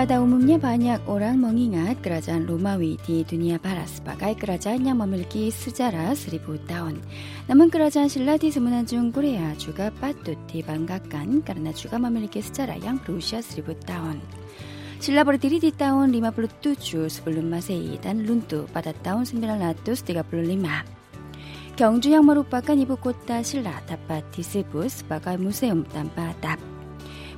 Pada 0.00 0.16
umumnya 0.16 0.56
banyak 0.56 1.12
orang 1.12 1.44
mengingat 1.44 2.00
kerajaan 2.00 2.48
Romawi 2.48 2.96
di 3.04 3.20
dunia 3.20 3.60
barat 3.60 3.84
sebagai 3.84 4.32
kerajaan 4.32 4.88
yang 4.88 4.96
memiliki 4.96 5.52
sejarah 5.52 6.16
seribu 6.16 6.56
tahun. 6.64 7.04
Namun 7.52 7.68
kerajaan 7.68 8.08
Silla 8.08 8.40
di 8.40 8.48
semenanjung 8.48 9.12
Korea 9.12 9.52
juga 9.60 9.92
patut 9.92 10.40
dibanggakan 10.48 11.44
karena 11.44 11.68
juga 11.76 12.00
memiliki 12.00 12.40
sejarah 12.40 12.80
yang 12.80 12.96
berusia 12.96 13.44
seribu 13.44 13.76
tahun. 13.84 14.24
Silla 15.04 15.20
berdiri 15.20 15.60
di 15.60 15.68
tahun 15.68 16.16
57 16.16 17.12
sebelum 17.12 17.52
Masehi 17.52 18.00
dan 18.00 18.24
luntur 18.24 18.72
pada 18.72 18.96
tahun 19.04 19.28
935. 19.28 20.16
Gyeongju 21.76 22.08
yang 22.08 22.24
merupakan 22.24 22.72
ibu 22.72 22.96
kota 22.96 23.44
Silla 23.44 23.76
dapat 23.84 24.24
disebut 24.32 24.88
sebagai 24.88 25.36
museum 25.36 25.84
tanpa 25.92 26.32
atap. 26.32 26.79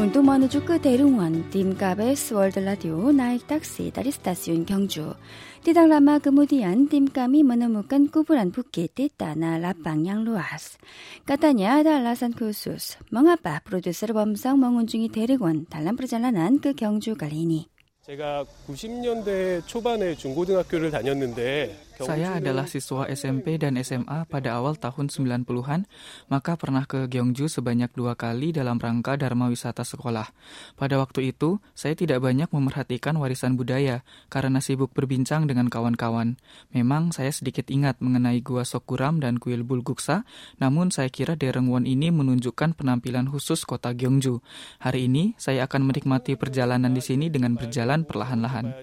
오늘도 0.00 0.22
먼우주 0.22 0.64
끝대릉원 0.64 1.50
딤카베스 1.50 2.32
월드라디오 2.32 3.12
나익닥시 3.12 3.90
다리스타시온 3.90 4.64
경주. 4.64 5.12
띠당라마 5.62 6.20
그무디안 6.20 6.88
딤감이 6.88 7.42
머너무깐 7.42 8.10
꾸불한 8.10 8.50
붓기 8.50 8.88
띠따나 8.94 9.58
라빵양 9.58 10.24
루아스. 10.24 10.78
까타냐 11.26 11.82
달라산 11.82 12.32
쿠수스. 12.32 12.96
멍아빠 13.10 13.60
프로듀서 13.62 14.06
범성 14.06 14.58
멍운중이 14.58 15.10
대리원 15.10 15.66
달란프르잘라난 15.68 16.60
그 16.60 16.72
경주 16.72 17.14
갈리니. 17.14 17.68
제가 18.00 18.46
90년대 18.68 19.66
초반에 19.66 20.14
중고등학교를 20.14 20.92
다녔는데 20.92 21.89
Saya 21.99 22.43
adalah 22.43 22.67
siswa 22.67 23.07
SMP 23.07 23.55
dan 23.55 23.79
SMA 23.79 24.27
pada 24.27 24.59
awal 24.59 24.75
tahun 24.75 25.07
90-an, 25.07 25.87
maka 26.27 26.59
pernah 26.59 26.83
ke 26.83 27.07
Gyeongju 27.07 27.47
sebanyak 27.47 27.95
dua 27.95 28.19
kali 28.19 28.51
dalam 28.51 28.75
rangka 28.83 29.15
Dharma 29.15 29.47
Wisata 29.47 29.87
Sekolah. 29.87 30.27
Pada 30.75 30.99
waktu 30.99 31.31
itu, 31.31 31.63
saya 31.71 31.95
tidak 31.95 32.19
banyak 32.19 32.51
memerhatikan 32.51 33.15
warisan 33.15 33.55
budaya 33.55 34.03
karena 34.27 34.59
sibuk 34.59 34.91
berbincang 34.91 35.47
dengan 35.47 35.71
kawan-kawan. 35.71 36.35
Memang 36.75 37.15
saya 37.15 37.31
sedikit 37.31 37.71
ingat 37.71 38.03
mengenai 38.03 38.43
Gua 38.43 38.67
Sokuram 38.67 39.23
dan 39.23 39.39
kuil 39.39 39.63
Bulguksa, 39.63 40.27
namun 40.59 40.91
saya 40.91 41.07
kira 41.07 41.39
Derengwon 41.39 41.87
ini 41.87 42.11
menunjukkan 42.11 42.75
penampilan 42.75 43.31
khusus 43.31 43.63
kota 43.63 43.95
Gyeongju. 43.95 44.43
Hari 44.83 45.07
ini, 45.07 45.31
saya 45.39 45.63
akan 45.63 45.87
menikmati 45.87 46.35
perjalanan 46.35 46.91
di 46.91 46.99
sini 46.99 47.31
dengan 47.31 47.55
berjalan 47.55 48.03
perlahan-lahan. 48.03 48.75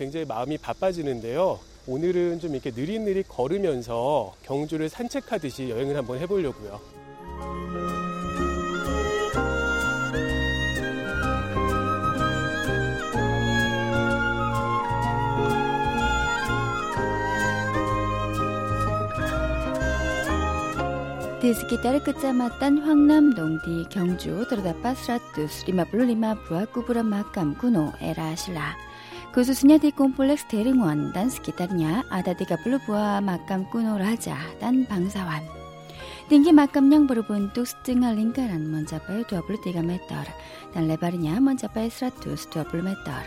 굉장히 0.00 0.24
마음이 0.24 0.56
바빠지는데요. 0.56 1.60
오늘은 1.87 2.39
좀 2.39 2.53
이렇게 2.53 2.71
느릿느릿 2.71 3.27
걸으면서 3.29 4.33
경주를 4.43 4.89
산책하듯이 4.89 5.69
여행을 5.69 5.95
한번 5.95 6.19
해보려고요. 6.19 6.79
디스키 21.41 21.79
따르끝자마딴 21.79 22.79
황남 22.79 23.29
농디 23.35 23.87
경주 23.91 24.47
드라다빠스라뚜 24.49 25.47
수리마 25.47 25.85
블루리마 25.85 26.43
부아꾸브라 26.45 27.03
마감구노 27.03 27.93
에라실라 28.01 28.75
Khususnya 29.35 29.75
di 29.75 29.91
kompleks 29.91 30.47
Deringwon 30.47 31.11
dan 31.11 31.27
sekitarnya 31.27 32.07
ada 32.07 32.31
30 32.31 32.55
buah 32.87 33.19
makam 33.19 33.67
kuno 33.67 33.99
raja 33.99 34.39
dan 34.63 34.87
bangsawan. 34.87 35.43
Tinggi 36.31 36.55
makam 36.55 36.87
yang 36.87 37.03
berbentuk 37.03 37.67
setengah 37.67 38.15
lingkaran 38.15 38.63
mencapai 38.63 39.27
23 39.27 39.83
meter 39.83 40.23
dan 40.71 40.87
lebarnya 40.87 41.43
mencapai 41.43 41.91
120 41.91 42.63
meter. 42.79 43.23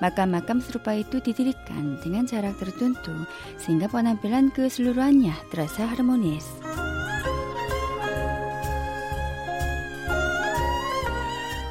Makam-makam 0.00 0.64
serupa 0.64 0.96
itu 0.96 1.20
didirikan 1.20 2.00
dengan 2.00 2.24
jarak 2.24 2.56
tertentu 2.56 3.28
sehingga 3.60 3.92
penampilan 3.92 4.48
keseluruhannya 4.56 5.36
terasa 5.52 5.84
harmonis. 5.84 6.48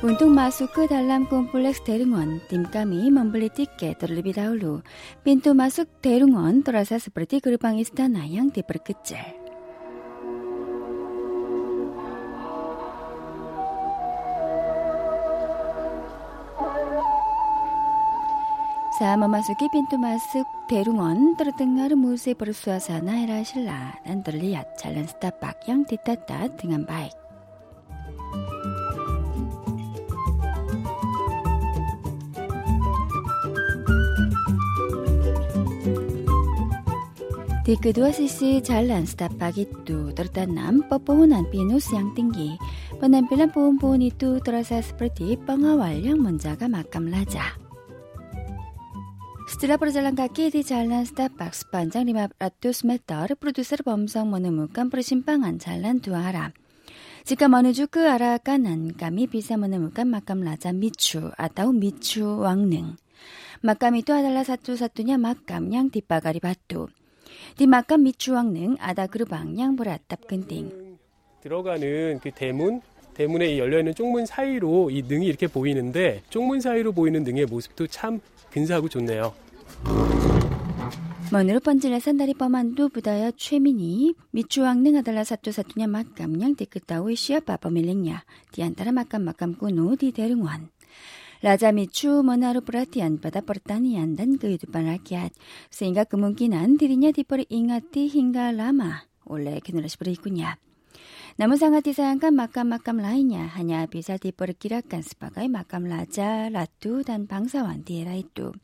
Untuk 0.05 0.29
masuk 0.29 0.69
ke 0.69 0.83
dalam 0.85 1.25
kompleks 1.25 1.81
Derungon, 1.81 2.37
tim 2.45 2.61
kami 2.69 3.09
membeli 3.09 3.49
tiket 3.49 3.97
terlebih 3.97 4.37
dahulu. 4.37 4.85
Pintu 5.25 5.57
masuk 5.57 5.89
Derungon 6.05 6.61
terasa 6.61 7.01
seperti 7.01 7.41
gerbang 7.41 7.81
istana 7.81 8.21
yang 8.21 8.53
diperkecil. 8.53 9.17
Saat 19.01 19.17
memasuki 19.17 19.65
pintu 19.73 19.97
masuk 19.97 20.45
Derungon, 20.69 21.33
terdengar 21.33 21.97
musik 21.97 22.45
bersuasana 22.45 23.25
era 23.25 23.41
Silla 23.41 23.97
dan 24.05 24.21
terlihat 24.21 24.77
jalan 24.77 25.09
setapak 25.09 25.65
yang 25.65 25.81
ditata 25.81 26.45
dengan 26.61 26.85
baik. 26.85 27.25
Di 37.65 37.81
kedua 37.81 38.13
sisi 38.13 38.61
jalan 38.61 39.09
setapak 39.09 39.57
itu 39.57 40.13
tertanam 40.13 40.85
pepohonan 40.85 41.49
pinus 41.49 41.89
yang 41.89 42.13
tinggi. 42.13 42.53
Penampilan 43.01 43.49
pohon-pohon 43.49 44.05
itu 44.05 44.37
terasa 44.37 44.85
seperti 44.85 45.33
pengawal 45.33 45.97
yang 45.97 46.21
menjaga 46.21 46.69
makam 46.69 47.09
raja. 47.09 47.57
Setelah 49.49 49.81
berjalan 49.81 50.13
kaki 50.13 50.53
di 50.53 50.61
jalan 50.61 51.09
setapak 51.09 51.57
sepanjang 51.57 52.05
500 52.05 52.85
meter, 52.85 53.33
produser 53.33 53.81
Bomsong 53.81 54.29
menemukan 54.29 54.93
persimpangan 54.93 55.57
jalan 55.57 55.97
dua 55.97 56.21
arah. 56.29 56.51
Jika 57.25 57.49
menuju 57.49 57.89
ke 57.89 58.05
arah 58.05 58.37
kanan, 58.45 58.93
kami 58.93 59.25
bisa 59.25 59.57
menemukan 59.57 60.05
makam 60.05 60.45
Raja 60.45 60.69
Michu 60.69 61.33
atau 61.33 61.73
Michu 61.73 62.45
Wangneng. 62.45 63.01
Makam 63.65 63.97
itu 63.97 64.13
adalah 64.13 64.45
satu-satunya 64.45 65.17
makam 65.17 65.73
yang 65.73 65.89
dipagari 65.89 66.37
batu. 66.37 66.93
디 67.57 67.67
막간 67.67 68.03
미추왕릉 68.03 68.77
아다그르방 68.79 69.57
양보라 69.59 69.97
답근띵 70.07 70.97
들어가는 71.41 72.19
그 72.21 72.31
대문 72.31 72.81
대문에 73.13 73.57
열려 73.57 73.79
있는 73.79 73.95
쪽문 73.95 74.25
사이로 74.25 74.89
이 74.91 75.01
능이 75.03 75.25
이렇게 75.25 75.47
보이는데 75.47 76.21
쪽문 76.29 76.59
사이로 76.59 76.91
보이는 76.91 77.23
능의 77.23 77.45
모습도 77.45 77.87
참 77.87 78.19
근사하고 78.51 78.89
좋네요. 78.89 79.33
먼으로 81.31 81.59
번질라 81.59 81.99
산다리 81.99 82.33
뻔한 82.33 82.75
두부다야 82.75 83.31
최민이 83.35 84.15
미추왕능 84.31 84.95
아달라 84.97 85.23
사투 85.23 85.51
사투냐 85.51 85.87
맛감냥 85.87 86.55
데끝다오의 86.55 87.15
시아빠 87.15 87.57
범일랭냐 87.57 88.23
디안따라 88.51 88.91
맛감 88.91 89.23
맛감 89.23 89.55
꾸노 89.55 89.95
디 89.95 90.11
대릉원 90.11 90.69
Raja 91.43 91.75
Michu 91.75 92.23
menaruh 92.23 92.63
perhatian 92.63 93.19
pada 93.19 93.43
pertanian 93.43 94.15
dan 94.15 94.39
kehidupan 94.39 94.87
rakyat, 94.87 95.35
sehingga 95.67 96.07
kemungkinan 96.07 96.79
dirinya 96.79 97.11
diperingati 97.11 98.07
hingga 98.07 98.55
lama 98.55 99.03
oleh 99.27 99.59
generasi 99.59 99.99
berikutnya. 99.99 100.55
Namun 101.35 101.59
sangat 101.59 101.91
disayangkan 101.91 102.31
makam-makam 102.31 102.95
lainnya 103.03 103.51
hanya 103.59 103.83
bisa 103.91 104.15
diperkirakan 104.15 105.03
sebagai 105.03 105.43
makam 105.51 105.83
raja, 105.83 106.47
ratu, 106.47 107.03
dan 107.03 107.27
bangsawan 107.27 107.83
di 107.83 108.07
era 108.07 108.15
itu. 108.15 108.55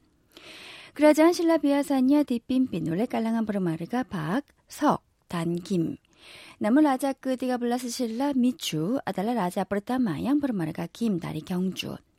Kerajaan 0.95 1.35
Silla 1.35 1.59
biasanya 1.59 2.23
dipimpin 2.23 2.87
oleh 2.87 3.11
kalangan 3.11 3.43
bermarga 3.43 4.07
Pak, 4.07 4.47
Sok, 4.71 5.27
dan 5.27 5.59
Kim. 5.59 5.99
Namun 6.59 6.83
Raja 6.83 7.15
ke-13 7.15 7.87
Silla 7.87 8.35
Michu 8.35 8.99
adalah 9.01 9.47
raja 9.47 9.65
pertama 9.65 10.19
yang 10.19 10.37
bermarga 10.37 10.85
Kim 10.91 11.17
dari 11.17 11.41
Gyeongju. 11.41 12.10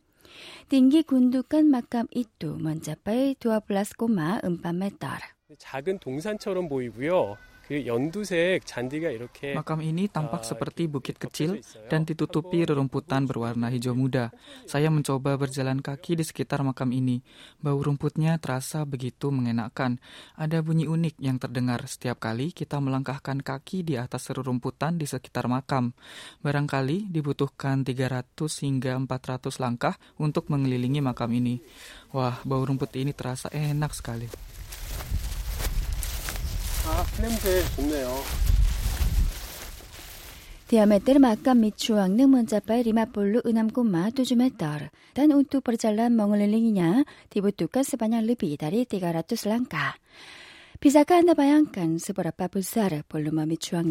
Tinggi 0.72 1.04
gundukan 1.04 1.68
makam 1.68 2.08
itu 2.16 2.56
mencapai 2.56 3.36
12,4 3.36 4.72
meter. 4.72 5.20
작은 5.60 5.98
동산처럼 6.00 6.72
보이고요. 6.72 7.36
Makam 9.56 9.80
ini 9.80 10.10
tampak 10.10 10.44
seperti 10.44 10.90
bukit 10.90 11.16
kecil 11.16 11.64
dan 11.88 12.04
ditutupi 12.04 12.66
rerumputan 12.68 13.24
berwarna 13.24 13.72
hijau 13.72 13.96
muda. 13.96 14.28
Saya 14.68 14.92
mencoba 14.92 15.40
berjalan 15.40 15.80
kaki 15.80 16.20
di 16.20 16.24
sekitar 16.26 16.60
makam 16.60 16.92
ini. 16.92 17.24
Bau 17.62 17.80
rumputnya 17.80 18.36
terasa 18.36 18.84
begitu 18.84 19.32
mengenakan. 19.32 19.96
Ada 20.36 20.60
bunyi 20.60 20.84
unik 20.90 21.16
yang 21.22 21.40
terdengar 21.40 21.80
setiap 21.88 22.20
kali 22.20 22.52
kita 22.52 22.76
melangkahkan 22.82 23.40
kaki 23.40 23.86
di 23.86 23.94
atas 23.96 24.28
rerumputan 24.28 25.00
di 25.00 25.08
sekitar 25.08 25.48
makam. 25.48 25.96
Barangkali 26.44 27.08
dibutuhkan 27.08 27.86
300 27.86 28.36
hingga 28.66 28.98
400 29.00 29.62
langkah 29.62 29.96
untuk 30.20 30.52
mengelilingi 30.52 31.00
makam 31.00 31.32
ini. 31.32 31.62
Wah, 32.12 32.42
bau 32.44 32.60
rumput 32.60 32.92
ini 32.98 33.16
terasa 33.16 33.48
enak 33.48 33.96
sekali. 33.96 34.28
아, 36.87 37.05
냄새 37.21 37.63
좋네요. 37.75 38.23
Diameter 40.67 41.15
makam 41.15 41.63
Michuang 41.63 42.19
ng 42.19 42.27
mencapai 42.27 42.83
50 42.83 43.47
6,7 43.47 44.35
meter 44.35 44.91
dan 45.15 45.31
untuk 45.31 45.63
perjalanan 45.63 46.11
mengelilinginya 46.11 47.07
dibutuhkan 47.31 47.87
sebanyak 47.87 48.35
lebih 48.35 48.59
dari 48.59 48.83
300 48.83 49.47
langkah. 49.47 49.95
Bisakah 50.83 51.23
Anda 51.23 51.39
bayangkan 51.39 52.03
seberapa 52.03 52.51
besar 52.51 53.07
volume 53.07 53.47
Michuang 53.47 53.87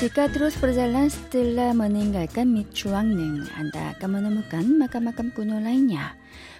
Jika 0.00 0.28
terus 0.28 0.60
berjalan 0.60 1.08
setelah 1.08 1.72
meninggalkan 1.72 2.52
Michuangning, 2.52 3.48
Anda 3.56 3.96
akan 3.96 4.20
menemukan 4.20 4.76
makam-makam 4.76 5.32
kuno 5.32 5.56
lainnya. 5.56 6.12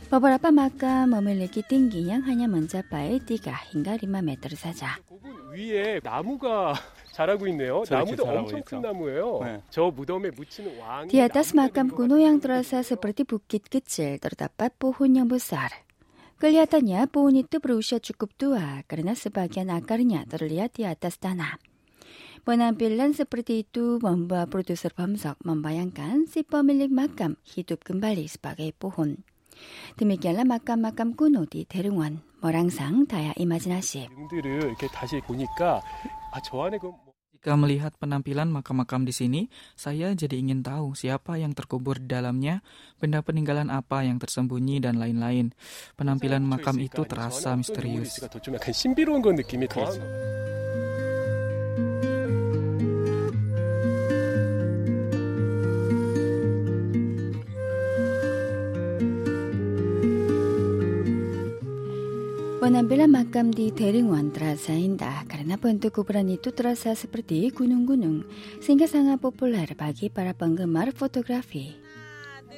Beberapa 0.08 0.48
makam 0.48 1.12
memiliki 1.12 1.60
tinggi 1.60 2.08
yang 2.08 2.24
hanya 2.24 2.48
mencapai 2.48 3.20
3 3.20 3.76
hingga 3.76 4.00
5 4.00 4.08
meter 4.24 4.56
saja. 4.56 4.96
고분 5.04 5.52
위에 5.52 6.00
나무가 6.00 6.72
자라고 7.12 7.44
있네요. 7.48 7.84
저렇게 7.84 8.16
나무도 8.16 8.22
자라고 8.24 8.40
엄청 8.46 8.58
있죠. 8.60 8.70
큰 8.70 8.80
나무예요. 8.80 9.40
네. 9.44 9.60
저 9.68 9.90
무덤에 9.90 10.30
묻히는 10.30 10.78
왕. 10.80 11.08
Di 11.08 11.20
atas 11.20 11.52
makam 11.52 11.92
kuno 11.92 12.16
yang 12.16 12.40
terasa 12.40 12.80
seperti 12.80 13.28
bukit 13.28 13.68
kecil 13.68 14.16
terdapat 14.16 14.72
pohon 14.80 15.12
yang 15.12 15.28
besar. 15.28 15.84
Kelihatannya 16.40 17.04
pohon 17.08 17.36
itu 17.36 17.60
berusia 17.60 18.00
cukup 18.00 18.32
tua 18.36 18.80
karena 18.88 19.12
sebagian 19.12 19.68
akarnya 19.72 20.24
terlihat 20.24 20.76
di 20.80 20.88
atas 20.88 21.20
tanah. 21.20 21.69
Penampilan 22.41 23.13
seperti 23.13 23.61
itu 23.61 24.01
membuat 24.01 24.49
produser 24.49 24.89
Bamsok 24.97 25.37
membayangkan 25.45 26.25
si 26.25 26.41
pemilik 26.41 26.89
makam 26.89 27.37
hidup 27.45 27.85
kembali 27.85 28.25
sebagai 28.25 28.73
pohon. 28.73 29.21
Demikianlah 29.93 30.49
makam-makam 30.49 31.13
kuno 31.13 31.45
di 31.45 31.69
Terungan, 31.69 32.17
Morangsang, 32.41 33.05
Daya 33.05 33.37
Imajinasi. 33.37 34.09
Jika 37.41 37.57
melihat 37.57 37.93
penampilan 38.01 38.49
makam-makam 38.49 39.05
di 39.05 39.13
sini, 39.13 39.41
saya 39.77 40.09
jadi 40.13 40.37
ingin 40.41 40.65
tahu 40.65 40.97
siapa 40.97 41.37
yang 41.37 41.53
terkubur 41.53 42.01
di 42.01 42.09
dalamnya, 42.09 42.65
benda 42.97 43.21
peninggalan 43.21 43.69
apa 43.69 44.01
yang 44.01 44.17
tersembunyi, 44.17 44.81
dan 44.81 44.97
lain-lain. 44.97 45.53
Penampilan 45.93 46.41
makam 46.41 46.77
itu 46.81 47.05
terasa 47.05 47.53
misterius. 47.53 48.17
Penampilan 62.60 63.12
makam 63.12 63.52
di 63.52 63.68
Derung원 63.68 64.32
terasa 64.32 64.72
indah 64.72 65.28
karena 65.28 65.60
bentuk 65.60 66.00
kuburan 66.00 66.32
itu 66.32 66.50
terasa 66.56 66.96
seperti 66.96 67.52
gunung-gunung 67.52 68.24
sehingga 68.64 68.88
sangat 68.88 69.20
populer 69.20 69.68
bagi 69.76 70.08
para 70.08 70.32
penggemar 70.32 70.90
fotografi. 70.96 71.76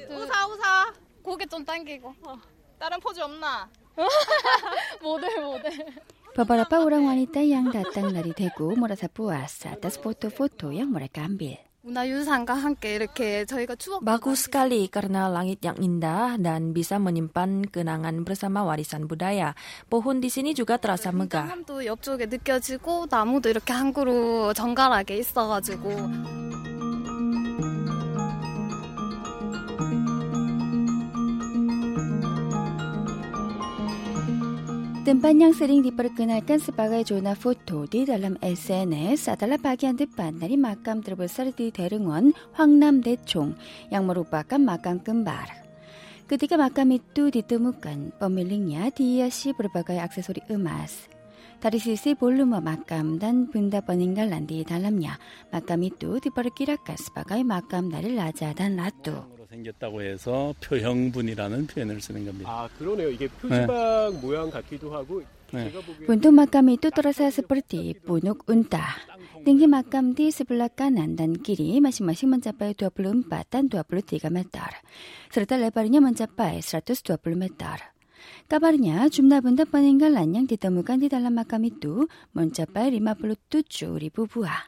우사 0.09 0.47
우사 0.47 0.93
고개 1.21 1.45
좀 1.45 1.65
당기고 1.65 2.15
어. 2.25 2.39
다른 2.79 2.99
포즈 2.99 3.19
없나? 3.19 3.69
모델 5.03 5.27
모델 5.43 5.71
Beberapa 6.31 6.79
orang 6.79 7.03
wanita 7.09 7.43
yang 7.43 7.67
datang 7.67 8.15
dari 8.15 8.31
Daegu 8.31 8.71
merasa 8.79 9.11
puas 9.11 9.65
atas 9.67 9.99
foto-foto 9.99 10.71
yang 10.71 10.87
mereka 10.93 11.27
ambil. 11.27 11.59
문화유산과 11.84 12.54
함께 12.54 12.94
이렇게 12.94 13.44
저희가 13.44 13.76
추억 13.76 14.00
Bagus 14.00 14.48
sekali 14.48 14.88
karena 14.88 15.28
langit 15.28 15.60
yang 15.60 15.76
indah 15.76 16.40
dan 16.40 16.72
bisa 16.72 16.96
menyimpan 16.96 17.68
kenangan 17.68 18.24
bersama 18.24 18.64
warisan 18.64 19.04
budaya. 19.04 19.52
Pohon 19.92 20.16
di 20.16 20.32
sini 20.32 20.56
juga 20.56 20.80
terasa 20.80 21.12
megah. 21.12 21.44
도 21.68 21.84
옆쪽에 21.84 22.26
느껴지고 22.26 23.06
나무도 23.12 23.52
이렇게 23.52 23.72
한 23.72 23.92
그루 23.92 24.52
정갈하게 24.56 25.20
있어가지고 25.20 25.92
Tempat 35.04 35.36
yang 35.36 35.52
sering 35.52 35.84
diperkenalkan 35.84 36.64
sebagai 36.64 37.04
zona 37.04 37.36
foto 37.36 37.84
di 37.84 38.08
dalam 38.08 38.40
SNS 38.40 39.36
adalah 39.36 39.60
bagian 39.60 40.00
depan 40.00 40.40
dari 40.40 40.56
makam 40.56 41.04
terbesar 41.04 41.52
di 41.52 41.68
Derung원, 41.68 42.32
Dechong, 43.04 43.52
yang 43.92 44.08
merupakan 44.08 44.56
makam 44.56 45.04
kembar. 45.04 45.44
Ketika 46.24 46.56
makam 46.56 46.96
itu 46.96 47.28
ditemukan, 47.28 48.16
pemiliknya 48.16 48.88
dihiasi 48.96 49.52
berbagai 49.52 50.00
aksesori 50.00 50.48
emas. 50.48 51.12
Dari 51.60 51.76
sisi 51.76 52.16
volume 52.16 52.64
makam 52.64 53.20
dan 53.20 53.44
benda 53.44 53.84
peninggalan 53.84 54.48
di 54.48 54.64
dalamnya, 54.64 55.20
makam 55.52 55.84
itu 55.84 56.16
diperkirakan 56.16 56.96
sebagai 56.96 57.44
makam 57.44 57.92
dari 57.92 58.16
raja 58.16 58.56
dan 58.56 58.80
ratu. 58.80 59.43
으로 59.53 59.53
생겼다고 59.53 60.01
해서 60.01 60.53
표형분이라는 60.63 61.67
표현을 61.67 62.01
쓰는 62.01 62.25
겁니다. 62.25 62.49
아 62.49 62.69
그러네요. 62.77 63.09
이게 63.09 63.27
표지방 63.27 64.19
모양 64.21 64.49
같기도 64.49 64.93
하고 64.93 65.21
네. 65.51 65.69
제가 65.69 65.85
보기에 65.85 66.07
Bentuk 66.07 66.33
makam 66.33 66.69
itu 66.73 66.89
terasa 66.89 67.29
seperti 67.29 67.93
punuk 67.93 68.49
unta. 68.49 68.97
Tinggi 69.45 69.69
makam 69.69 70.17
di 70.17 70.33
sebelah 70.33 70.73
kanan 70.73 71.13
dan 71.13 71.37
kiri 71.37 71.77
masing-masing 71.77 72.29
mencapai 72.29 72.73
24 72.73 73.29
dan 73.49 73.69
23 73.69 74.29
meter, 74.33 74.69
serta 75.29 75.61
lebarnya 75.61 76.01
mencapai 76.01 76.61
120 76.65 77.37
meter. 77.37 77.92
Kabarnya 78.44 79.08
jumlah 79.08 79.40
benda 79.40 79.64
peninggalan 79.64 80.36
yang 80.36 80.44
ditemukan 80.44 81.00
di 81.00 81.08
dalam 81.08 81.32
makam 81.32 81.64
itu 81.64 82.04
mencapai 82.36 82.92
57.000 82.92 84.12
buah. 84.12 84.60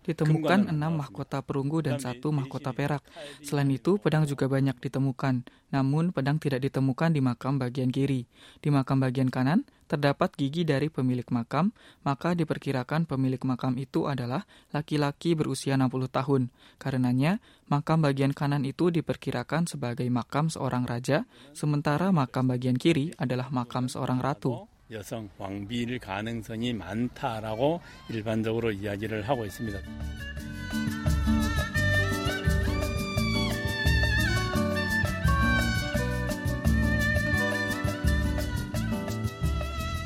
Ditemukan 0.00 0.60
enam 0.72 0.92
mahkota 0.96 1.44
perunggu 1.44 1.84
dan 1.84 2.00
satu 2.00 2.32
mahkota 2.32 2.72
perak. 2.72 3.04
Selain 3.44 3.68
itu, 3.68 4.00
pedang 4.00 4.24
juga 4.24 4.48
banyak 4.48 4.80
ditemukan. 4.80 5.44
Namun, 5.68 6.16
pedang 6.16 6.40
tidak 6.40 6.64
ditemukan 6.64 7.12
di 7.12 7.20
makam 7.20 7.60
bagian 7.60 7.92
kiri. 7.92 8.24
Di 8.58 8.72
makam 8.72 9.04
bagian 9.04 9.28
kanan, 9.28 9.68
terdapat 9.89 10.33
gigi 10.33 10.65
dari 10.65 10.89
pemilik 10.89 11.25
makam, 11.29 11.69
maka 12.01 12.33
diperkirakan 12.33 13.05
pemilik 13.05 13.41
makam 13.45 13.77
itu 13.77 14.09
adalah 14.09 14.49
laki-laki 14.73 15.37
berusia 15.37 15.77
60 15.77 16.09
tahun. 16.09 16.41
Karenanya, 16.81 17.37
makam 17.69 18.01
bagian 18.01 18.33
kanan 18.33 18.65
itu 18.65 18.89
diperkirakan 18.89 19.69
sebagai 19.69 20.05
makam 20.09 20.49
seorang 20.49 20.89
raja, 20.89 21.29
sementara 21.53 22.09
makam 22.09 22.49
bagian 22.49 22.77
kiri 22.77 23.13
adalah 23.21 23.49
makam 23.53 23.85
seorang 23.89 24.21
ratu. 24.21 24.65
여성 24.91 25.29
왕비일 25.39 25.97
가능성이 25.97 26.73
많다라고 26.73 27.81
일반적으로 28.09 28.71
이야기를 28.71 29.27
하고 29.27 29.45
있습니다. 29.45 29.79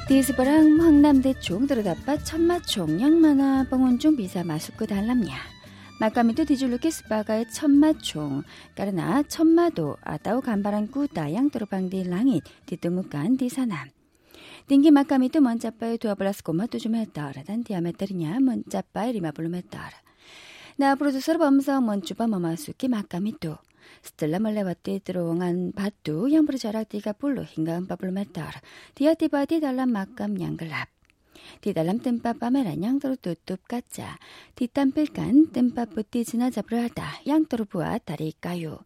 디스바랑 0.07 0.81
황남대총 0.81 1.67
들어다빠 1.67 2.19
천마총 2.19 3.01
양만화 3.01 3.69
봉원중 3.71 4.17
비사 4.17 4.45
마수크 4.45 4.87
달람냐 4.87 5.35
막가미도 5.99 6.45
디줄루케 6.45 6.91
스바가의 6.91 7.51
천마총 7.51 8.43
까르나 8.77 9.23
천마도 9.23 9.97
아따오 10.03 10.43
간바란 10.43 10.91
꾸다 10.91 11.33
양들어방디 11.33 12.05
랑잇 12.05 12.43
디뜨무간 12.67 13.39
디사남 13.39 13.89
딩기 14.67 14.91
막가미도 14.91 15.41
먼자빠의 15.41 15.97
두아블라스 15.99 16.43
고마도 16.43 16.79
좀 16.79 16.95
했더라. 16.95 17.43
단 17.43 17.65
디아메터리냐 17.65 18.41
먼자빠의 18.41 19.13
리마블룸 19.13 19.55
했더라. 19.57 19.91
나 20.77 20.95
프로듀서 20.95 21.37
범성 21.37 21.85
먼주바 21.85 22.27
마마수키 22.27 22.89
막가미도. 22.89 23.59
스텔라 24.03 24.39
말레바티 24.39 25.01
들어간 25.05 25.73
바뚜 25.73 26.33
양부르 26.33 26.59
자락디가 26.59 27.15
불로 27.15 27.43
흰가은 27.43 27.87
밥을 27.87 28.11
메달 28.11 28.51
디아티바디 28.95 29.61
달람 29.61 29.91
막감 29.91 30.41
양글랍 30.41 30.89
디달람 31.61 32.01
뜸빠빠메라 32.01 32.81
양도로 32.81 33.17
뚜뚝 33.17 33.67
까짜 33.69 34.19
디땀필간 34.55 35.53
뜸빠뿌띠 35.53 36.25
지나잡으러 36.25 36.83
하다 36.85 37.21
양도로 37.27 37.67
부아 37.67 37.99
다리까요 37.99 38.79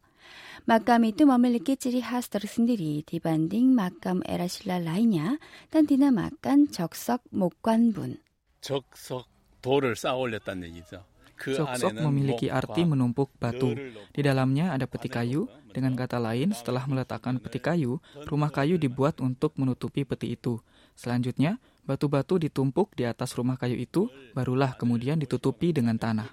막감이 0.65 1.13
또 1.13 1.27
머물리 1.27 1.61
끼찌리 1.61 2.01
하스터르슨들이 2.01 3.05
디반딩 3.07 3.75
막감 3.75 4.23
에라실라 4.27 4.81
라이냐 4.81 5.39
단디나 5.71 6.11
막간 6.11 6.71
적석 6.71 7.23
목관분 7.31 8.19
적석 8.61 9.27
돌을 9.63 9.97
쌓아 9.97 10.15
올렸다는 10.15 10.69
얘기죠. 10.69 11.05
Sok-sok 11.44 12.00
memiliki 12.08 12.48
arti 12.48 12.88
menumpuk 12.88 13.34
batu. 13.36 13.76
Di 14.14 14.22
dalamnya 14.24 14.72
ada 14.72 14.88
peti 14.88 15.12
kayu. 15.12 15.50
Dengan 15.74 15.98
kata 15.98 16.22
lain, 16.22 16.54
setelah 16.54 16.86
meletakkan 16.86 17.42
peti 17.42 17.58
kayu, 17.58 17.98
rumah 18.30 18.54
kayu 18.54 18.78
dibuat 18.78 19.18
untuk 19.26 19.58
menutupi 19.58 20.06
peti 20.06 20.38
itu. 20.38 20.62
Selanjutnya, 20.94 21.58
batu-batu 21.82 22.38
ditumpuk 22.38 22.94
di 22.94 23.10
atas 23.10 23.34
rumah 23.34 23.58
kayu 23.58 23.82
itu, 23.82 24.06
barulah 24.38 24.78
kemudian 24.78 25.18
ditutupi 25.18 25.74
dengan 25.74 25.98
tanah. 25.98 26.30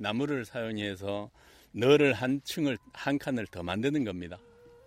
나무를 0.00 0.44
사용해서 0.44 1.28
너를 1.72 2.12
한 2.14 2.40
층을 2.44 2.78
한 2.92 3.18
칸을 3.18 3.46
더 3.48 3.62
만드는 3.62 4.04
겁니다. 4.04 4.38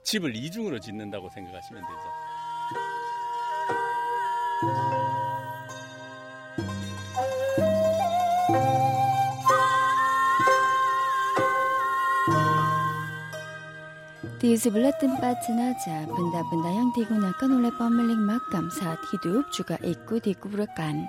집을 0.04 0.36
이중으로 0.36 0.80
짓는다고 0.80 1.30
생각하시면 1.30 1.82
되죠. 1.82 2.27
Di 14.49 14.57
sebelah 14.57 14.97
tempat 14.97 15.45
jenazah, 15.45 16.09
benda-benda 16.09 16.73
yang 16.73 16.89
digunakan 16.97 17.53
oleh 17.53 17.69
pemilik 17.77 18.17
makam 18.17 18.73
saat 18.73 18.97
hidup 19.13 19.45
juga 19.53 19.77
ikut 19.85 20.25
dikuburkan. 20.25 21.05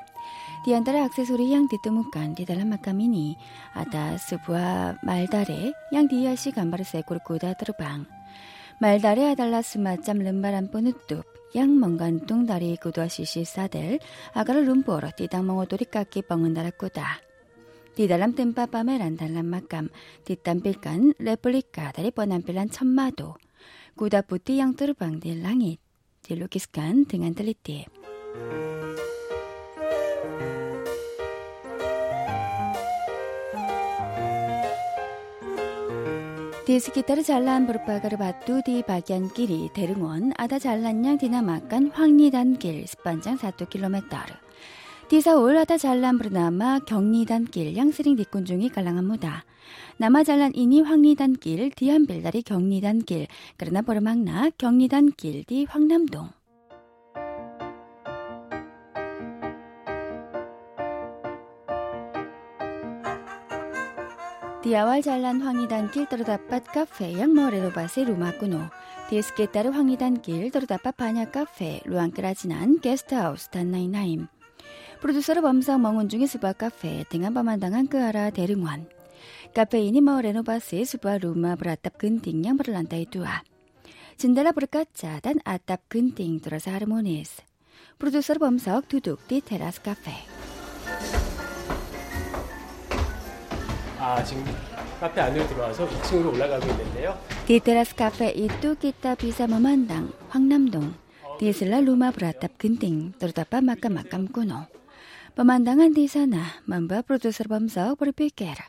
Di 0.68 0.76
antara 0.76 1.08
aksesori 1.08 1.48
yang 1.48 1.64
ditemukan 1.72 2.36
di 2.36 2.44
dalam 2.44 2.76
makam 2.76 3.00
ini 3.00 3.40
ada 3.80 4.20
sebuah 4.20 5.00
maldare 5.08 5.72
yang 5.96 6.12
dihiasi 6.12 6.52
gambar 6.52 6.84
seekor 6.84 7.24
kuda 7.24 7.56
terbang. 7.56 8.04
Maldare 8.84 9.32
adalah 9.32 9.64
semacam 9.64 10.20
lembaran 10.20 10.68
penutup 10.68 11.24
yang 11.56 11.72
menggantung 11.72 12.44
dari 12.44 12.76
kedua 12.76 13.08
sisi 13.08 13.48
sadel 13.48 14.04
agar 14.36 14.60
lumpur 14.60 15.16
tidak 15.16 15.40
mengotori 15.48 15.88
kaki 15.88 16.28
pengendara 16.28 16.76
kuda. 16.76 17.29
Di 18.00 18.08
dalam 18.08 18.32
tempat 18.32 18.72
pameran 18.72 19.20
dalam 19.20 19.52
makam 19.52 19.92
ditampilkan 20.24 21.20
replika 21.20 21.92
dari 21.92 22.16
penampilan 22.16 22.72
천마도, 22.72 23.36
kuda 24.00 24.24
putih 24.24 24.64
yang 24.64 24.72
terbang 24.72 25.20
di 25.20 25.36
langit, 25.36 25.84
dilukiskan 26.24 27.04
dengan 27.04 27.36
teliti. 27.36 27.84
Di 36.64 36.76
sekitar 36.80 37.20
jalan 37.20 37.68
berpagar 37.68 38.16
batu 38.16 38.64
di 38.64 38.80
bagian 38.80 39.28
kiri 39.28 39.68
Derung원 39.76 40.32
ada 40.40 40.56
jalan 40.56 41.04
yang 41.04 41.20
dinamakan 41.20 41.92
황리단 41.92 42.56
길 42.56 42.88
sepanjang 42.88 43.36
1 43.36 43.60
km. 43.68 44.08
디사 45.10 45.36
올라다 45.36 45.80
잘란 45.80 46.20
부르나마 46.20 46.78
경리단길 46.78 47.76
양스링 47.76 48.16
니꾼중이 48.16 48.70
갈랑합니다. 48.70 49.44
남아 49.98 50.24
잘란 50.24 50.52
이니 50.54 50.82
황리단길 50.82 51.72
디안빌다리 51.72 52.44
경리단길 52.44 53.26
그러나 53.58 53.82
버르망나 53.82 54.52
경리단길 54.60 55.46
디 55.46 55.66
황남동. 55.68 56.30
디아왈 64.62 65.02
잘란 65.02 65.42
황리단길 65.42 66.06
떨어다빳 66.06 66.66
카페 66.72 67.20
양머레로바세 67.20 68.04
루마꾸노. 68.04 68.60
디스케 69.10 69.48
따르 69.48 69.70
황리단길 69.70 70.52
떨어다빳 70.52 70.96
바냐 70.96 71.32
카페 71.32 71.82
루앙크라진안 71.86 72.80
게스트하우스 72.80 73.50
단나이나임. 73.50 74.28
kerajinan, 74.99 74.99
guesthouse, 74.99 74.99
dan 74.99 74.99
lain-lain. 74.99 75.01
Produser 75.01 75.39
범상 75.43 75.79
mengunjungi 75.81 76.27
sebuah 76.33 76.55
kafe 76.57 77.05
dengan 77.11 77.31
pemandangan 77.37 77.87
ke 77.87 77.99
arah 78.01 78.33
Derungwan. 78.33 78.89
Kafe 79.55 79.87
ini 79.87 80.01
mau 80.01 80.19
renovasi 80.19 80.83
sebuah 80.83 81.23
rumah 81.23 81.55
beratap 81.55 81.95
genting 82.01 82.43
yang 82.43 82.57
berlantai 82.57 83.07
dua. 83.07 83.45
Jendela 84.19 84.55
berkaca 84.55 85.21
dan 85.23 85.43
atap 85.45 85.85
genting 85.91 86.41
terasa 86.41 86.75
harmonis. 86.75 87.43
Produser 87.99 88.39
범석 88.39 88.91
duduk 88.91 89.23
di 89.31 89.39
teras 89.43 89.79
kafe. 89.79 90.27
아, 94.05 94.23
지금 94.23 94.45
카페 95.01 95.21
안으로 95.21 95.49
들어와서 95.49 95.89
2층으로 95.89 96.35
올라가고 96.35 96.67
있는데요. 96.69 97.17
Di 97.47 97.57
teras 97.61 97.97
kafe 97.97 98.37
itu 98.37 98.77
kita 98.77 99.17
bisa 99.17 99.49
memandang 99.49 100.13
Hwangnam-dong. 100.29 100.93
Di 101.41 101.57
sela 101.57 101.81
rumah 101.81 102.13
beratap 102.13 102.61
genting, 102.61 103.17
terdapat 103.17 103.65
makam-makam 103.65 104.29
kuno. 104.29 104.69
Pemandangan 105.40 105.96
di 105.96 106.04
sana 106.12 106.60
membuat 106.68 107.08
produser 107.08 107.48
Bomsok 107.48 107.96
berpikir 107.96 108.60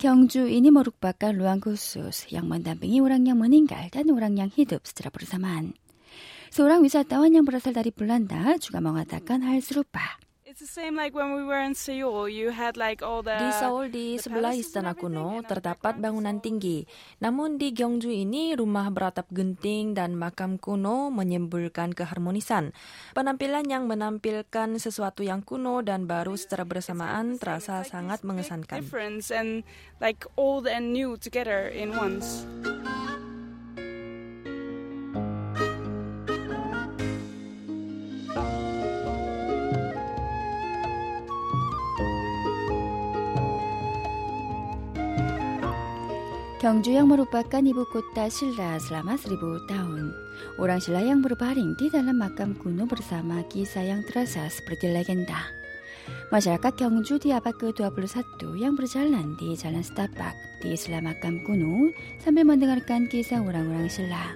Gyeongju 0.00 0.48
ini 0.48 0.72
merupakan 0.72 1.28
ruang 1.28 1.60
khusus 1.60 2.32
yang 2.32 2.48
mendampingi 2.48 3.04
orang 3.04 3.28
yang 3.28 3.36
meninggal 3.36 3.92
dan 3.92 4.08
orang 4.08 4.40
yang 4.40 4.48
hidup 4.48 4.88
secara 4.88 5.12
bersamaan. 5.12 5.76
Seorang 6.48 6.80
wisatawan 6.80 7.28
yang 7.28 7.44
berasal 7.44 7.76
dari 7.76 7.92
Belanda 7.92 8.56
juga 8.56 8.80
mengatakan 8.80 9.44
hal 9.44 9.60
serupa. 9.60 10.16
Di 13.42 13.50
Seoul 13.58 13.90
di 13.90 14.14
sebelah 14.22 14.54
istana 14.54 14.94
kuno 14.94 15.42
terdapat 15.42 15.98
bangunan 15.98 16.38
tinggi. 16.38 16.86
Namun 17.18 17.58
di 17.58 17.74
Gyeongju 17.74 18.06
ini 18.06 18.54
rumah 18.54 18.86
beratap 18.94 19.26
genting 19.34 19.98
dan 19.98 20.14
makam 20.14 20.62
kuno 20.62 21.10
menyimbolkan 21.10 21.90
keharmonisan. 21.90 22.70
Penampilan 23.18 23.66
yang 23.66 23.90
menampilkan 23.90 24.78
sesuatu 24.78 25.26
yang 25.26 25.42
kuno 25.42 25.82
dan 25.82 26.06
baru 26.06 26.38
secara 26.38 26.62
bersamaan 26.62 27.34
terasa 27.34 27.82
sangat 27.82 28.22
mengesankan. 28.22 28.78
경주 46.64 46.96
yang 46.96 47.12
merupakan 47.12 47.60
ibu 47.60 47.84
kota 47.92 48.24
Silla 48.32 48.80
selama 48.80 49.20
seribu 49.20 49.60
tahun. 49.68 50.16
Orang 50.56 50.80
Silla 50.80 51.04
yang 51.04 51.20
berbaring 51.20 51.76
di 51.76 51.92
dalam 51.92 52.16
makam 52.16 52.56
kuno 52.56 52.88
bersama 52.88 53.44
kisah 53.52 53.84
yang 53.84 54.00
terasa 54.08 54.48
seperti 54.48 54.88
legenda. 54.88 55.44
Masyarakat 56.32 56.72
Gyeongju 56.72 57.20
di 57.20 57.36
abad 57.36 57.52
ke-21 57.60 58.56
yang 58.56 58.80
berjalan 58.80 59.36
di 59.36 59.52
jalan 59.60 59.84
setapak 59.84 60.32
di 60.64 60.72
Silla 60.72 61.04
makam 61.04 61.44
kuno 61.44 61.92
sambil 62.24 62.48
mendengarkan 62.48 63.12
kisah 63.12 63.44
orang-orang 63.44 63.92
Silla. 63.92 64.32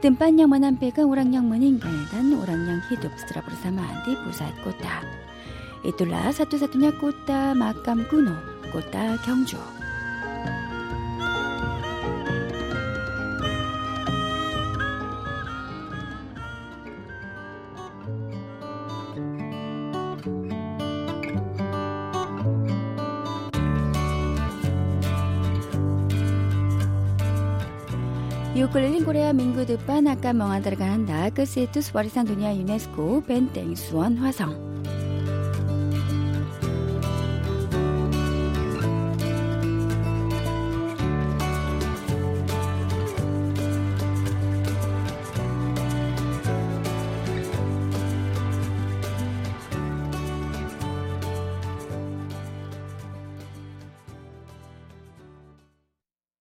Tempat 0.00 0.32
yang 0.40 0.56
menampilkan 0.56 1.04
orang 1.04 1.36
yang 1.36 1.44
meninggal 1.44 1.92
dan 2.16 2.32
orang 2.32 2.64
yang 2.64 2.80
hidup 2.88 3.12
secara 3.20 3.44
bersamaan 3.44 4.00
di 4.08 4.16
pusat 4.24 4.56
kota. 4.64 5.04
Itulah 5.84 6.32
satu-satunya 6.32 6.96
kota 6.96 7.52
makam 7.52 8.08
kuno, 8.08 8.40
kota 8.72 9.20
Gyeongju. 9.20 9.83
코레아 29.04 29.34
민구드반 29.34 30.06
아까 30.08 30.32
멍하다가 30.32 30.82
한다. 30.82 31.28
끝이 31.28 31.70
투스버리산 31.70 32.26
도니아 32.26 32.56
유네스코 32.56 33.22
벤땡 33.24 33.74
수원 33.74 34.16
화성. 34.16 34.83